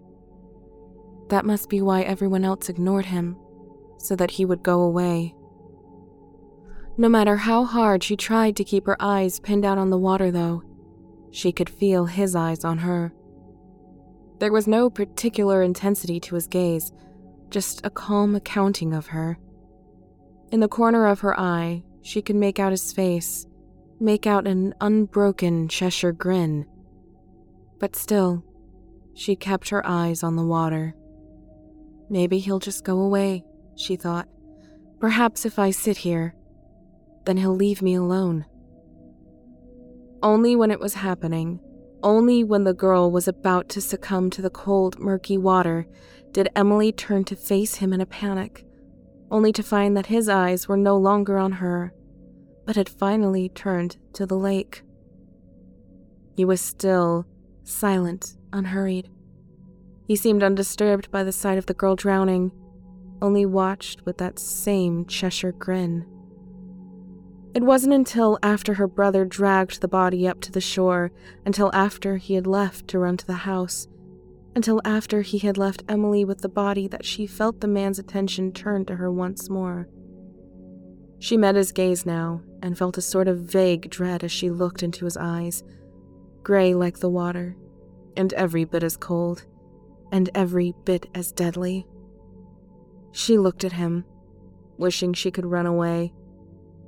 [1.30, 3.36] That must be why everyone else ignored him,
[3.98, 5.36] so that he would go away.
[6.98, 10.32] No matter how hard she tried to keep her eyes pinned out on the water,
[10.32, 10.64] though,
[11.32, 13.14] she could feel his eyes on her.
[14.40, 16.92] There was no particular intensity to his gaze,
[17.50, 19.38] just a calm accounting of her.
[20.52, 23.46] In the corner of her eye, she could make out his face,
[24.00, 26.66] make out an unbroken Cheshire grin.
[27.80, 28.44] But still,
[29.14, 30.96] she kept her eyes on the water.
[32.10, 33.44] Maybe he'll just go away,
[33.76, 34.30] she thought.
[35.00, 36.34] Perhaps if I sit here,
[37.26, 38.46] then he'll leave me alone.
[40.24, 41.60] Only when it was happening,
[42.04, 45.88] only when the girl was about to succumb to the cold, murky water
[46.32, 48.66] did Emily turn to face him in a panic,
[49.32, 51.94] only to find that his eyes were no longer on her,
[52.66, 54.84] but had finally turned to the lake.
[56.36, 57.26] He was still,
[57.64, 59.10] silent, unhurried.
[60.08, 62.52] He seemed undisturbed by the sight of the girl drowning,
[63.22, 66.06] only watched with that same Cheshire grin.
[67.56, 71.12] It wasn't until after her brother dragged the body up to the shore,
[71.46, 73.88] until after he had left to run to the house,
[74.56, 78.52] until after he had left Emily with the body that she felt the man's attention
[78.52, 79.90] turn to her once more.
[81.18, 84.84] She met his gaze now and felt a sort of vague dread as she looked
[84.84, 85.64] into his eyes,
[86.44, 87.58] gray like the water,
[88.16, 89.46] and every bit as cold,
[90.12, 91.88] and every bit as deadly.
[93.12, 94.06] She looked at him,
[94.78, 96.14] wishing she could run away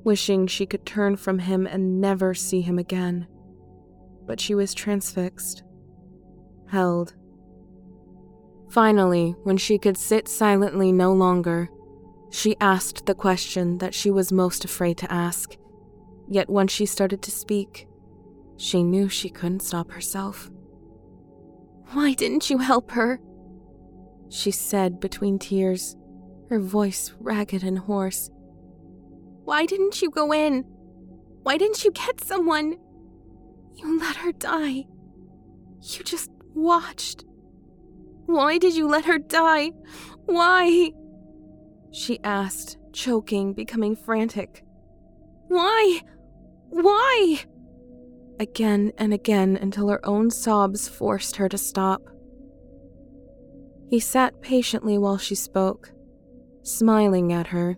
[0.03, 3.27] wishing she could turn from him and never see him again.
[4.25, 5.63] But she was transfixed,
[6.67, 7.13] held.
[8.69, 11.69] Finally, when she could sit silently no longer,
[12.31, 15.57] she asked the question that she was most afraid to ask.
[16.29, 17.87] Yet once she started to speak,
[18.55, 20.49] she knew she couldn't stop herself.
[21.91, 23.19] Why didn't you help her?
[24.29, 25.97] She said between tears,
[26.49, 28.29] her voice ragged and hoarse.
[29.51, 30.63] Why didn't you go in?
[31.43, 32.77] Why didn't you get someone?
[33.75, 34.85] You let her die.
[35.81, 37.25] You just watched.
[38.27, 39.71] Why did you let her die?
[40.23, 40.91] Why?
[41.91, 44.63] She asked, choking, becoming frantic.
[45.49, 45.99] Why?
[46.69, 47.43] Why?
[48.39, 52.01] Again and again until her own sobs forced her to stop.
[53.89, 55.91] He sat patiently while she spoke,
[56.63, 57.75] smiling at her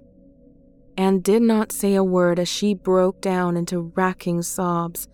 [0.97, 5.07] and did not say a word as she broke down into racking sobs.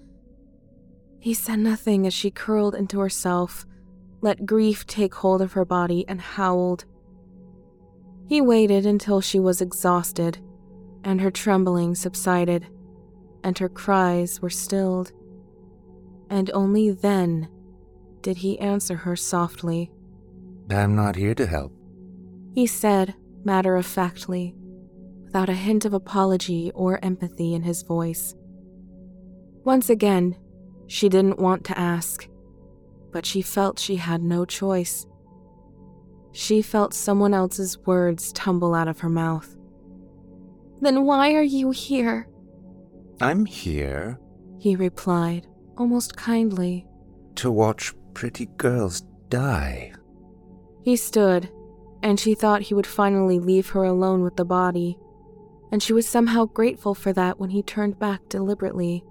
[1.20, 3.66] He said nothing as she curled into herself,
[4.22, 6.86] let grief take hold of her body, and howled.
[8.28, 10.40] He waited until she was exhausted,
[11.04, 12.68] and her trembling subsided,
[13.44, 15.12] and her cries were stilled.
[16.30, 17.50] And only then
[18.22, 19.92] did he answer her softly.
[20.70, 21.74] I'm not here to help,
[22.54, 24.54] he said matter of factly
[25.30, 28.34] without a hint of apology or empathy in his voice.
[29.64, 30.36] Once again,
[30.88, 32.28] she didn't want to ask,
[33.12, 35.06] but she felt she had no choice.
[36.32, 39.56] She felt someone else's words tumble out of her mouth.
[40.82, 42.28] Then why are you here?
[43.22, 44.20] I'm here,
[44.58, 45.46] he replied,
[45.78, 46.88] almost kindly,
[47.36, 49.94] to watch pretty girls die.
[50.82, 51.52] He stood,
[52.02, 54.98] and she thought he would finally leave her alone with the body,
[55.72, 59.03] and she was somehow grateful for that when he turned back deliberately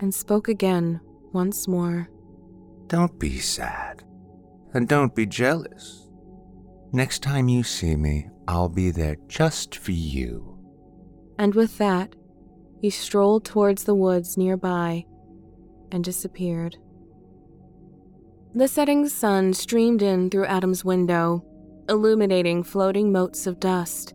[0.00, 1.00] and spoke again
[1.32, 2.08] once more.
[2.86, 4.04] Don't be sad,
[4.72, 6.08] and don't be jealous.
[6.92, 10.58] Next time you see me, I'll be there just for you.
[11.38, 12.14] And with that,
[12.80, 15.06] he strolled towards the woods nearby
[15.90, 16.76] and disappeared.
[18.54, 21.44] The setting sun streamed in through Adam's window,
[21.88, 24.14] illuminating floating motes of dust.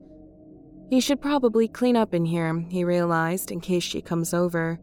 [0.90, 4.80] He should probably clean up in here, he realized, in case she comes over.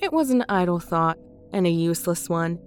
[0.00, 1.18] It was an idle thought,
[1.52, 2.58] and a useless one,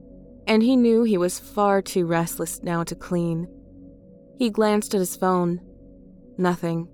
[0.48, 3.48] and he knew he was far too restless now to clean.
[4.38, 5.62] He glanced at his phone.
[6.38, 6.88] Nothing.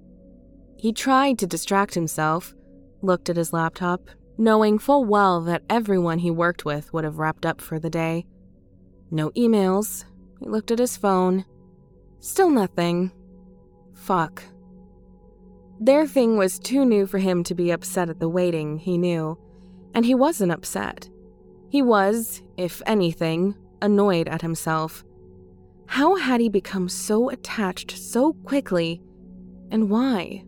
[0.77, 2.53] He tried to distract himself,
[3.01, 7.45] looked at his laptop, knowing full well that everyone he worked with would have wrapped
[7.45, 8.25] up for the day.
[9.09, 10.05] No emails.
[10.39, 11.45] He looked at his phone.
[12.19, 13.11] Still nothing.
[13.93, 14.43] Fuck.
[15.83, 19.39] Their thing was too new for him to be upset at the waiting, he knew.
[19.95, 21.09] And he wasn't upset.
[21.69, 25.03] He was, if anything, annoyed at himself.
[25.87, 29.01] How had he become so attached so quickly,
[29.71, 30.45] and why?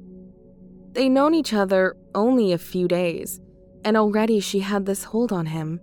[0.91, 3.41] They'd known each other only a few days,
[3.83, 5.79] and already she had this hold on him.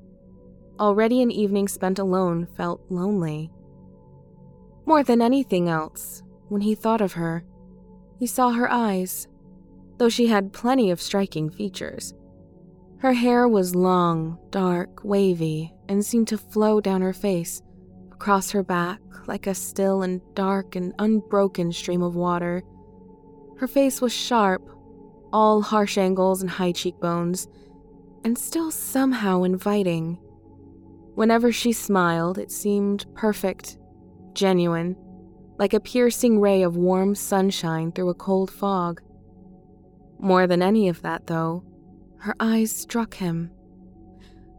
[0.79, 3.51] Already an evening spent alone felt lonely.
[4.87, 7.45] More than anything else, when he thought of her,
[8.19, 9.27] he saw her eyes,
[10.01, 12.15] though she had plenty of striking features.
[13.01, 17.61] Her hair was long, dark, wavy, and seemed to flow down her face,
[18.11, 22.63] across her back, like a still and dark and unbroken stream of water.
[23.59, 24.63] Her face was sharp,
[25.35, 27.47] all harsh angles and high cheekbones,
[28.25, 30.15] and still somehow inviting.
[31.15, 33.77] Whenever she smiled, it seemed perfect,
[34.33, 34.97] genuine,
[35.59, 39.03] like a piercing ray of warm sunshine through a cold fog.
[40.21, 41.65] More than any of that, though,
[42.19, 43.51] her eyes struck him.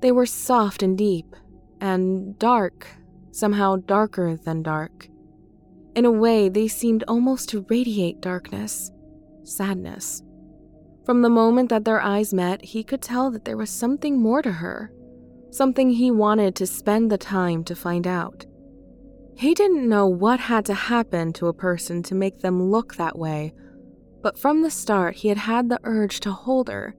[0.02, 1.36] They were soft and deep,
[1.80, 2.88] and dark,
[3.32, 5.08] somehow darker than dark.
[5.94, 8.92] In a way, they seemed almost to radiate darkness,
[9.44, 10.24] sadness.
[11.06, 14.42] From the moment that their eyes met, he could tell that there was something more
[14.42, 14.92] to her,
[15.52, 18.46] something he wanted to spend the time to find out.
[19.36, 23.18] He didn't know what had to happen to a person to make them look that
[23.18, 23.54] way,
[24.22, 26.96] but from the start he had had the urge to hold her,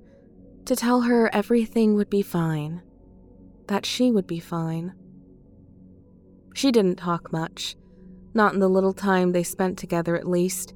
[0.64, 2.82] to tell her everything would be fine,
[3.66, 4.92] that she would be fine.
[6.54, 7.76] She didn't talk much,
[8.34, 10.74] not in the little time they spent together at least,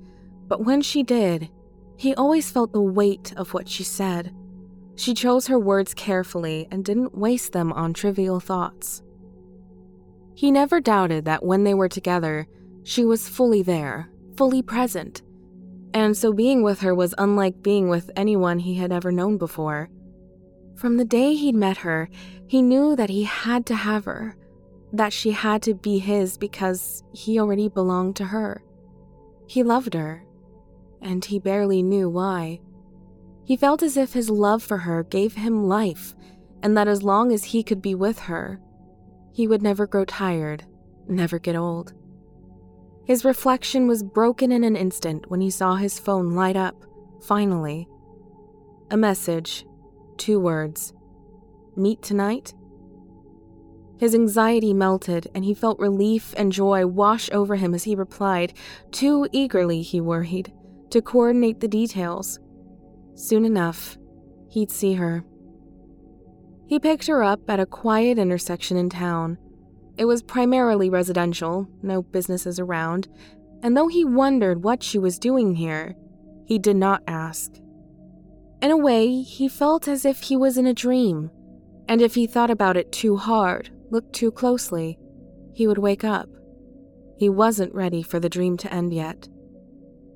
[0.48, 1.50] but when she did,
[1.96, 4.34] he always felt the weight of what she said.
[4.96, 9.02] She chose her words carefully and didn't waste them on trivial thoughts.
[10.34, 12.46] He never doubted that when they were together,
[12.84, 15.22] she was fully there, fully present.
[15.96, 19.88] And so being with her was unlike being with anyone he had ever known before.
[20.74, 22.10] From the day he'd met her,
[22.46, 24.36] he knew that he had to have her,
[24.92, 28.62] that she had to be his because he already belonged to her.
[29.46, 30.22] He loved her,
[31.00, 32.60] and he barely knew why.
[33.46, 36.14] He felt as if his love for her gave him life,
[36.62, 38.60] and that as long as he could be with her,
[39.32, 40.62] he would never grow tired,
[41.08, 41.94] never get old.
[43.06, 46.84] His reflection was broken in an instant when he saw his phone light up,
[47.22, 47.88] finally.
[48.90, 49.64] A message,
[50.16, 50.92] two words
[51.76, 52.52] Meet tonight?
[53.98, 58.54] His anxiety melted, and he felt relief and joy wash over him as he replied,
[58.90, 60.52] too eagerly, he worried
[60.90, 62.38] to coordinate the details.
[63.14, 63.96] Soon enough,
[64.48, 65.24] he'd see her.
[66.66, 69.38] He picked her up at a quiet intersection in town.
[69.98, 73.08] It was primarily residential, no businesses around,
[73.62, 75.96] and though he wondered what she was doing here,
[76.44, 77.52] he did not ask.
[78.60, 81.30] In a way, he felt as if he was in a dream,
[81.88, 84.98] and if he thought about it too hard, looked too closely,
[85.54, 86.28] he would wake up.
[87.18, 89.28] He wasn't ready for the dream to end yet.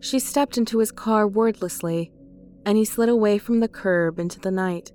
[0.01, 2.13] She stepped into his car wordlessly,
[2.67, 4.93] and he slid away from the curb into the night.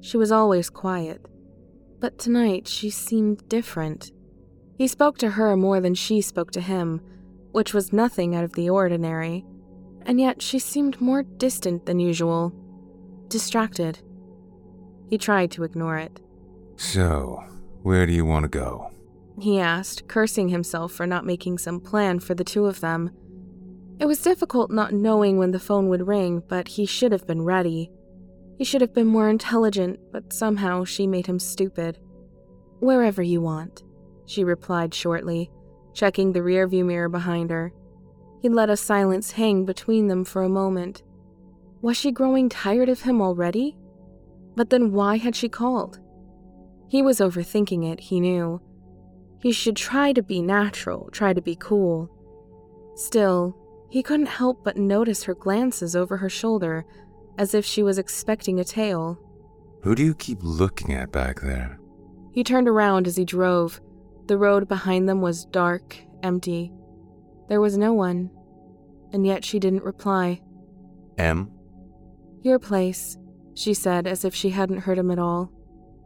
[0.00, 1.24] She was always quiet,
[2.04, 4.12] but tonight she seemed different.
[4.76, 7.00] He spoke to her more than she spoke to him,
[7.52, 9.42] which was nothing out of the ordinary,
[10.02, 12.52] and yet she seemed more distant than usual,
[13.28, 14.00] distracted.
[15.08, 16.20] He tried to ignore it.
[16.76, 17.42] So,
[17.82, 18.90] where do you want to go?
[19.40, 23.12] He asked, cursing himself for not making some plan for the two of them.
[23.98, 27.40] It was difficult not knowing when the phone would ring, but he should have been
[27.40, 27.90] ready.
[28.56, 31.98] He should have been more intelligent, but somehow she made him stupid.
[32.80, 33.82] Wherever you want,
[34.26, 35.50] she replied shortly,
[35.92, 37.72] checking the rearview mirror behind her.
[38.40, 41.02] He let a silence hang between them for a moment.
[41.82, 43.76] Was she growing tired of him already?
[44.54, 46.00] But then why had she called?
[46.88, 48.60] He was overthinking it, he knew.
[49.40, 52.08] He should try to be natural, try to be cool.
[52.94, 53.56] Still,
[53.90, 56.84] he couldn't help but notice her glances over her shoulder
[57.38, 59.18] as if she was expecting a tail.
[59.82, 61.78] Who do you keep looking at back there?
[62.32, 63.80] He turned around as he drove.
[64.26, 66.72] The road behind them was dark, empty.
[67.48, 68.30] There was no one,
[69.12, 70.40] and yet she didn't reply.
[71.18, 71.50] M?
[72.42, 73.18] Your place,
[73.54, 75.52] she said as if she hadn't heard him at all.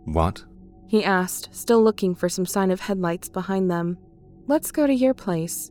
[0.05, 0.45] What?
[0.89, 3.99] He asked, still looking for some sign of headlights behind them.
[4.47, 5.71] Let's go to your place.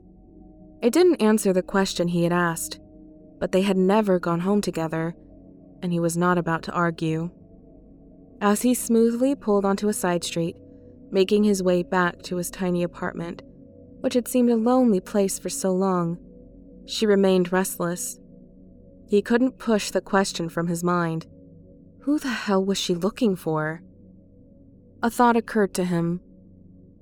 [0.81, 2.79] It didn't answer the question he had asked,
[3.39, 5.15] but they had never gone home together,
[5.81, 7.29] and he was not about to argue.
[8.41, 10.55] As he smoothly pulled onto a side street,
[11.11, 13.41] making his way back to his tiny apartment,
[14.01, 16.17] which had seemed a lonely place for so long,
[16.85, 18.19] she remained restless.
[19.09, 21.25] He couldn't push the question from his mind.
[22.01, 23.81] Who the hell was she looking for?
[25.01, 26.21] A thought occurred to him.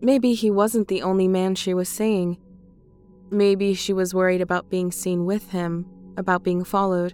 [0.01, 2.37] Maybe he wasn't the only man she was seeing.
[3.31, 5.85] Maybe she was worried about being seen with him,
[6.17, 7.13] about being followed.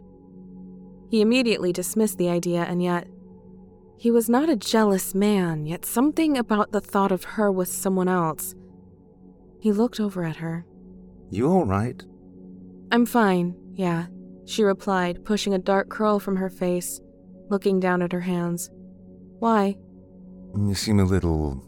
[1.11, 3.05] He immediately dismissed the idea, and yet,
[3.97, 8.07] he was not a jealous man, yet something about the thought of her with someone
[8.07, 8.55] else.
[9.59, 10.65] He looked over at her.
[11.29, 12.01] You all right?
[12.93, 14.05] I'm fine, yeah,
[14.45, 17.01] she replied, pushing a dark curl from her face,
[17.49, 18.71] looking down at her hands.
[19.39, 19.75] Why?
[20.57, 21.61] You seem a little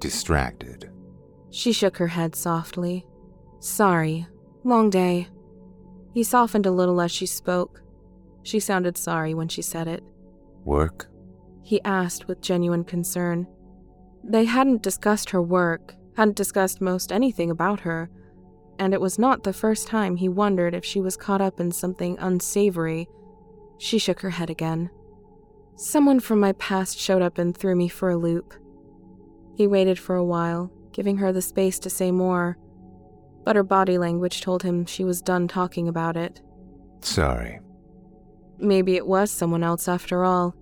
[0.00, 0.90] distracted.
[1.50, 3.06] She shook her head softly.
[3.60, 4.26] Sorry.
[4.64, 5.28] Long day.
[6.12, 7.82] He softened a little as she spoke.
[8.42, 10.02] She sounded sorry when she said it.
[10.64, 11.08] Work?
[11.62, 13.46] He asked with genuine concern.
[14.24, 18.10] They hadn't discussed her work, hadn't discussed most anything about her,
[18.78, 21.70] and it was not the first time he wondered if she was caught up in
[21.70, 23.08] something unsavory.
[23.78, 24.90] She shook her head again.
[25.76, 28.54] Someone from my past showed up and threw me for a loop.
[29.56, 32.58] He waited for a while, giving her the space to say more
[33.44, 36.40] but her body language told him she was done talking about it.
[37.00, 37.60] Sorry.
[38.60, 40.54] Maybe it was someone else after all.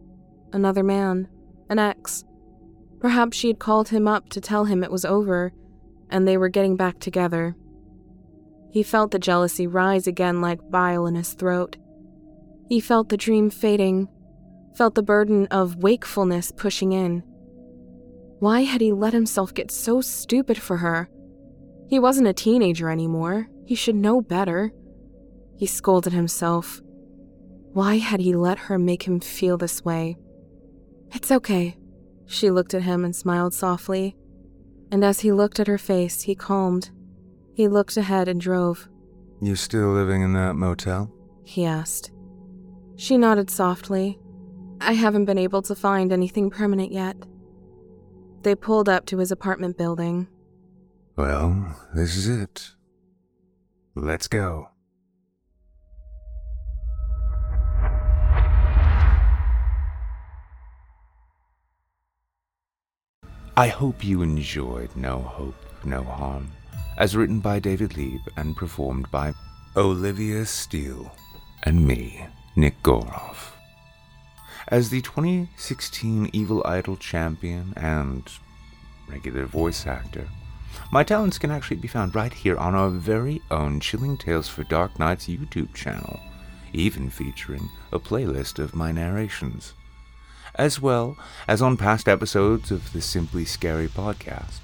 [0.53, 1.28] Another man.
[1.68, 2.24] An ex.
[3.01, 5.53] Perhaps she had called him up to tell him it was over,
[6.11, 7.57] and they were getting back together.
[8.70, 11.76] He felt the jealousy rise again like bile in his throat.
[12.68, 14.09] He felt the dream fading,
[14.76, 17.22] felt the burden of wakefulness pushing in.
[18.40, 21.09] Why had he let himself get so stupid for her?
[21.88, 23.49] He wasn't a teenager anymore.
[23.64, 24.72] He should know better.
[25.57, 26.80] He scolded himself.
[27.78, 30.16] Why had he let her make him feel this way?
[31.12, 31.76] It's okay.
[32.26, 34.16] She looked at him and smiled softly.
[34.90, 36.90] And as he looked at her face, he calmed.
[37.54, 38.88] He looked ahead and drove.
[39.40, 41.14] You still living in that motel?
[41.44, 42.10] He asked.
[42.96, 44.18] She nodded softly.
[44.80, 47.16] I haven't been able to find anything permanent yet.
[48.42, 50.26] They pulled up to his apartment building.
[51.14, 52.72] Well, this is it.
[53.94, 54.70] Let's go.
[63.59, 66.52] I hope you enjoyed No Hope, No Harm,
[66.96, 69.34] as written by David Lieb and performed by
[69.76, 71.11] Olivia Steele
[71.64, 73.50] and me, Nick Goroff.
[74.68, 78.30] As the 2016 Evil Idol champion and
[79.09, 80.28] regular voice actor,
[80.92, 84.62] my talents can actually be found right here on our very own Chilling Tales for
[84.62, 86.20] Dark Nights YouTube channel,
[86.72, 89.74] even featuring a playlist of my narrations,
[90.59, 94.59] as well as on past episodes of the Simply Scary podcast.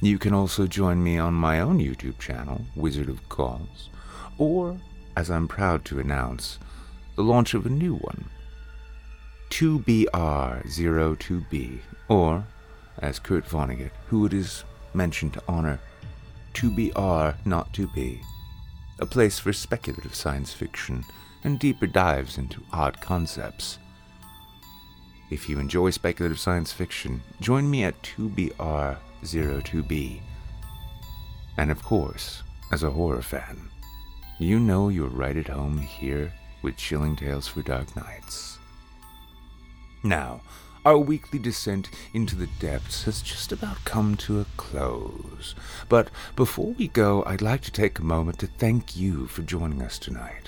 [0.00, 3.90] You can also join me on my own YouTube channel, Wizard of Calls,
[4.38, 4.78] or,
[5.16, 6.58] as I'm proud to announce,
[7.16, 8.26] the launch of a new one,
[9.50, 12.46] 2BR02B, or,
[12.98, 15.80] as Kurt Vonnegut, who it is mentioned to honor.
[16.54, 18.20] 2BR not to be.
[18.98, 21.04] A place for speculative science fiction
[21.44, 23.78] and deeper dives into odd concepts.
[25.32, 30.20] If you enjoy speculative science fiction, join me at 2BR02B.
[31.56, 33.70] And of course, as a horror fan,
[34.38, 38.58] you know you're right at home here with Chilling Tales for Dark Nights.
[40.04, 40.42] Now,
[40.84, 45.54] our weekly descent into the depths has just about come to a close.
[45.88, 49.80] But before we go, I'd like to take a moment to thank you for joining
[49.80, 50.41] us tonight.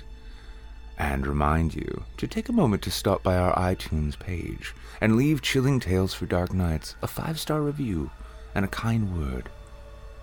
[0.98, 5.42] And remind you to take a moment to stop by our iTunes page and leave
[5.42, 8.10] Chilling Tales for Dark Nights a five star review
[8.54, 9.48] and a kind word.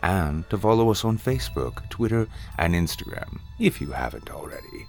[0.04, 4.88] and to follow us on Facebook, Twitter, and Instagram, if you haven't already.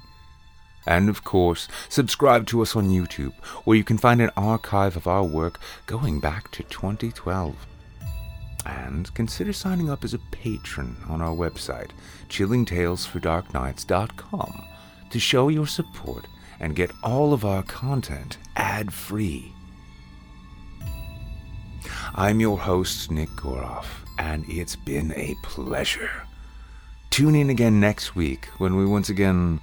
[0.87, 5.07] And of course, subscribe to us on YouTube, where you can find an archive of
[5.07, 7.55] our work going back to 2012.
[8.64, 11.91] And consider signing up as a patron on our website,
[12.28, 14.64] chillingtalesfordarknights.com,
[15.12, 16.26] to show your support
[16.58, 19.52] and get all of our content ad free.
[22.14, 23.86] I'm your host, Nick Goroff,
[24.18, 26.10] and it's been a pleasure.
[27.10, 29.60] Tune in again next week when we once again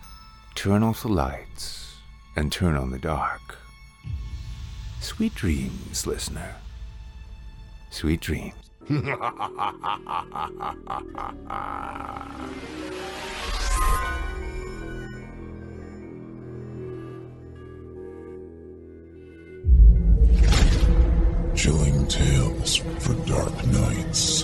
[0.54, 1.96] turn off the lights
[2.36, 3.58] and turn on the dark.
[5.02, 6.56] Sweet dreams, listener.
[7.90, 8.54] Sweet dreams.
[21.70, 24.44] Chilling tales for dark nights.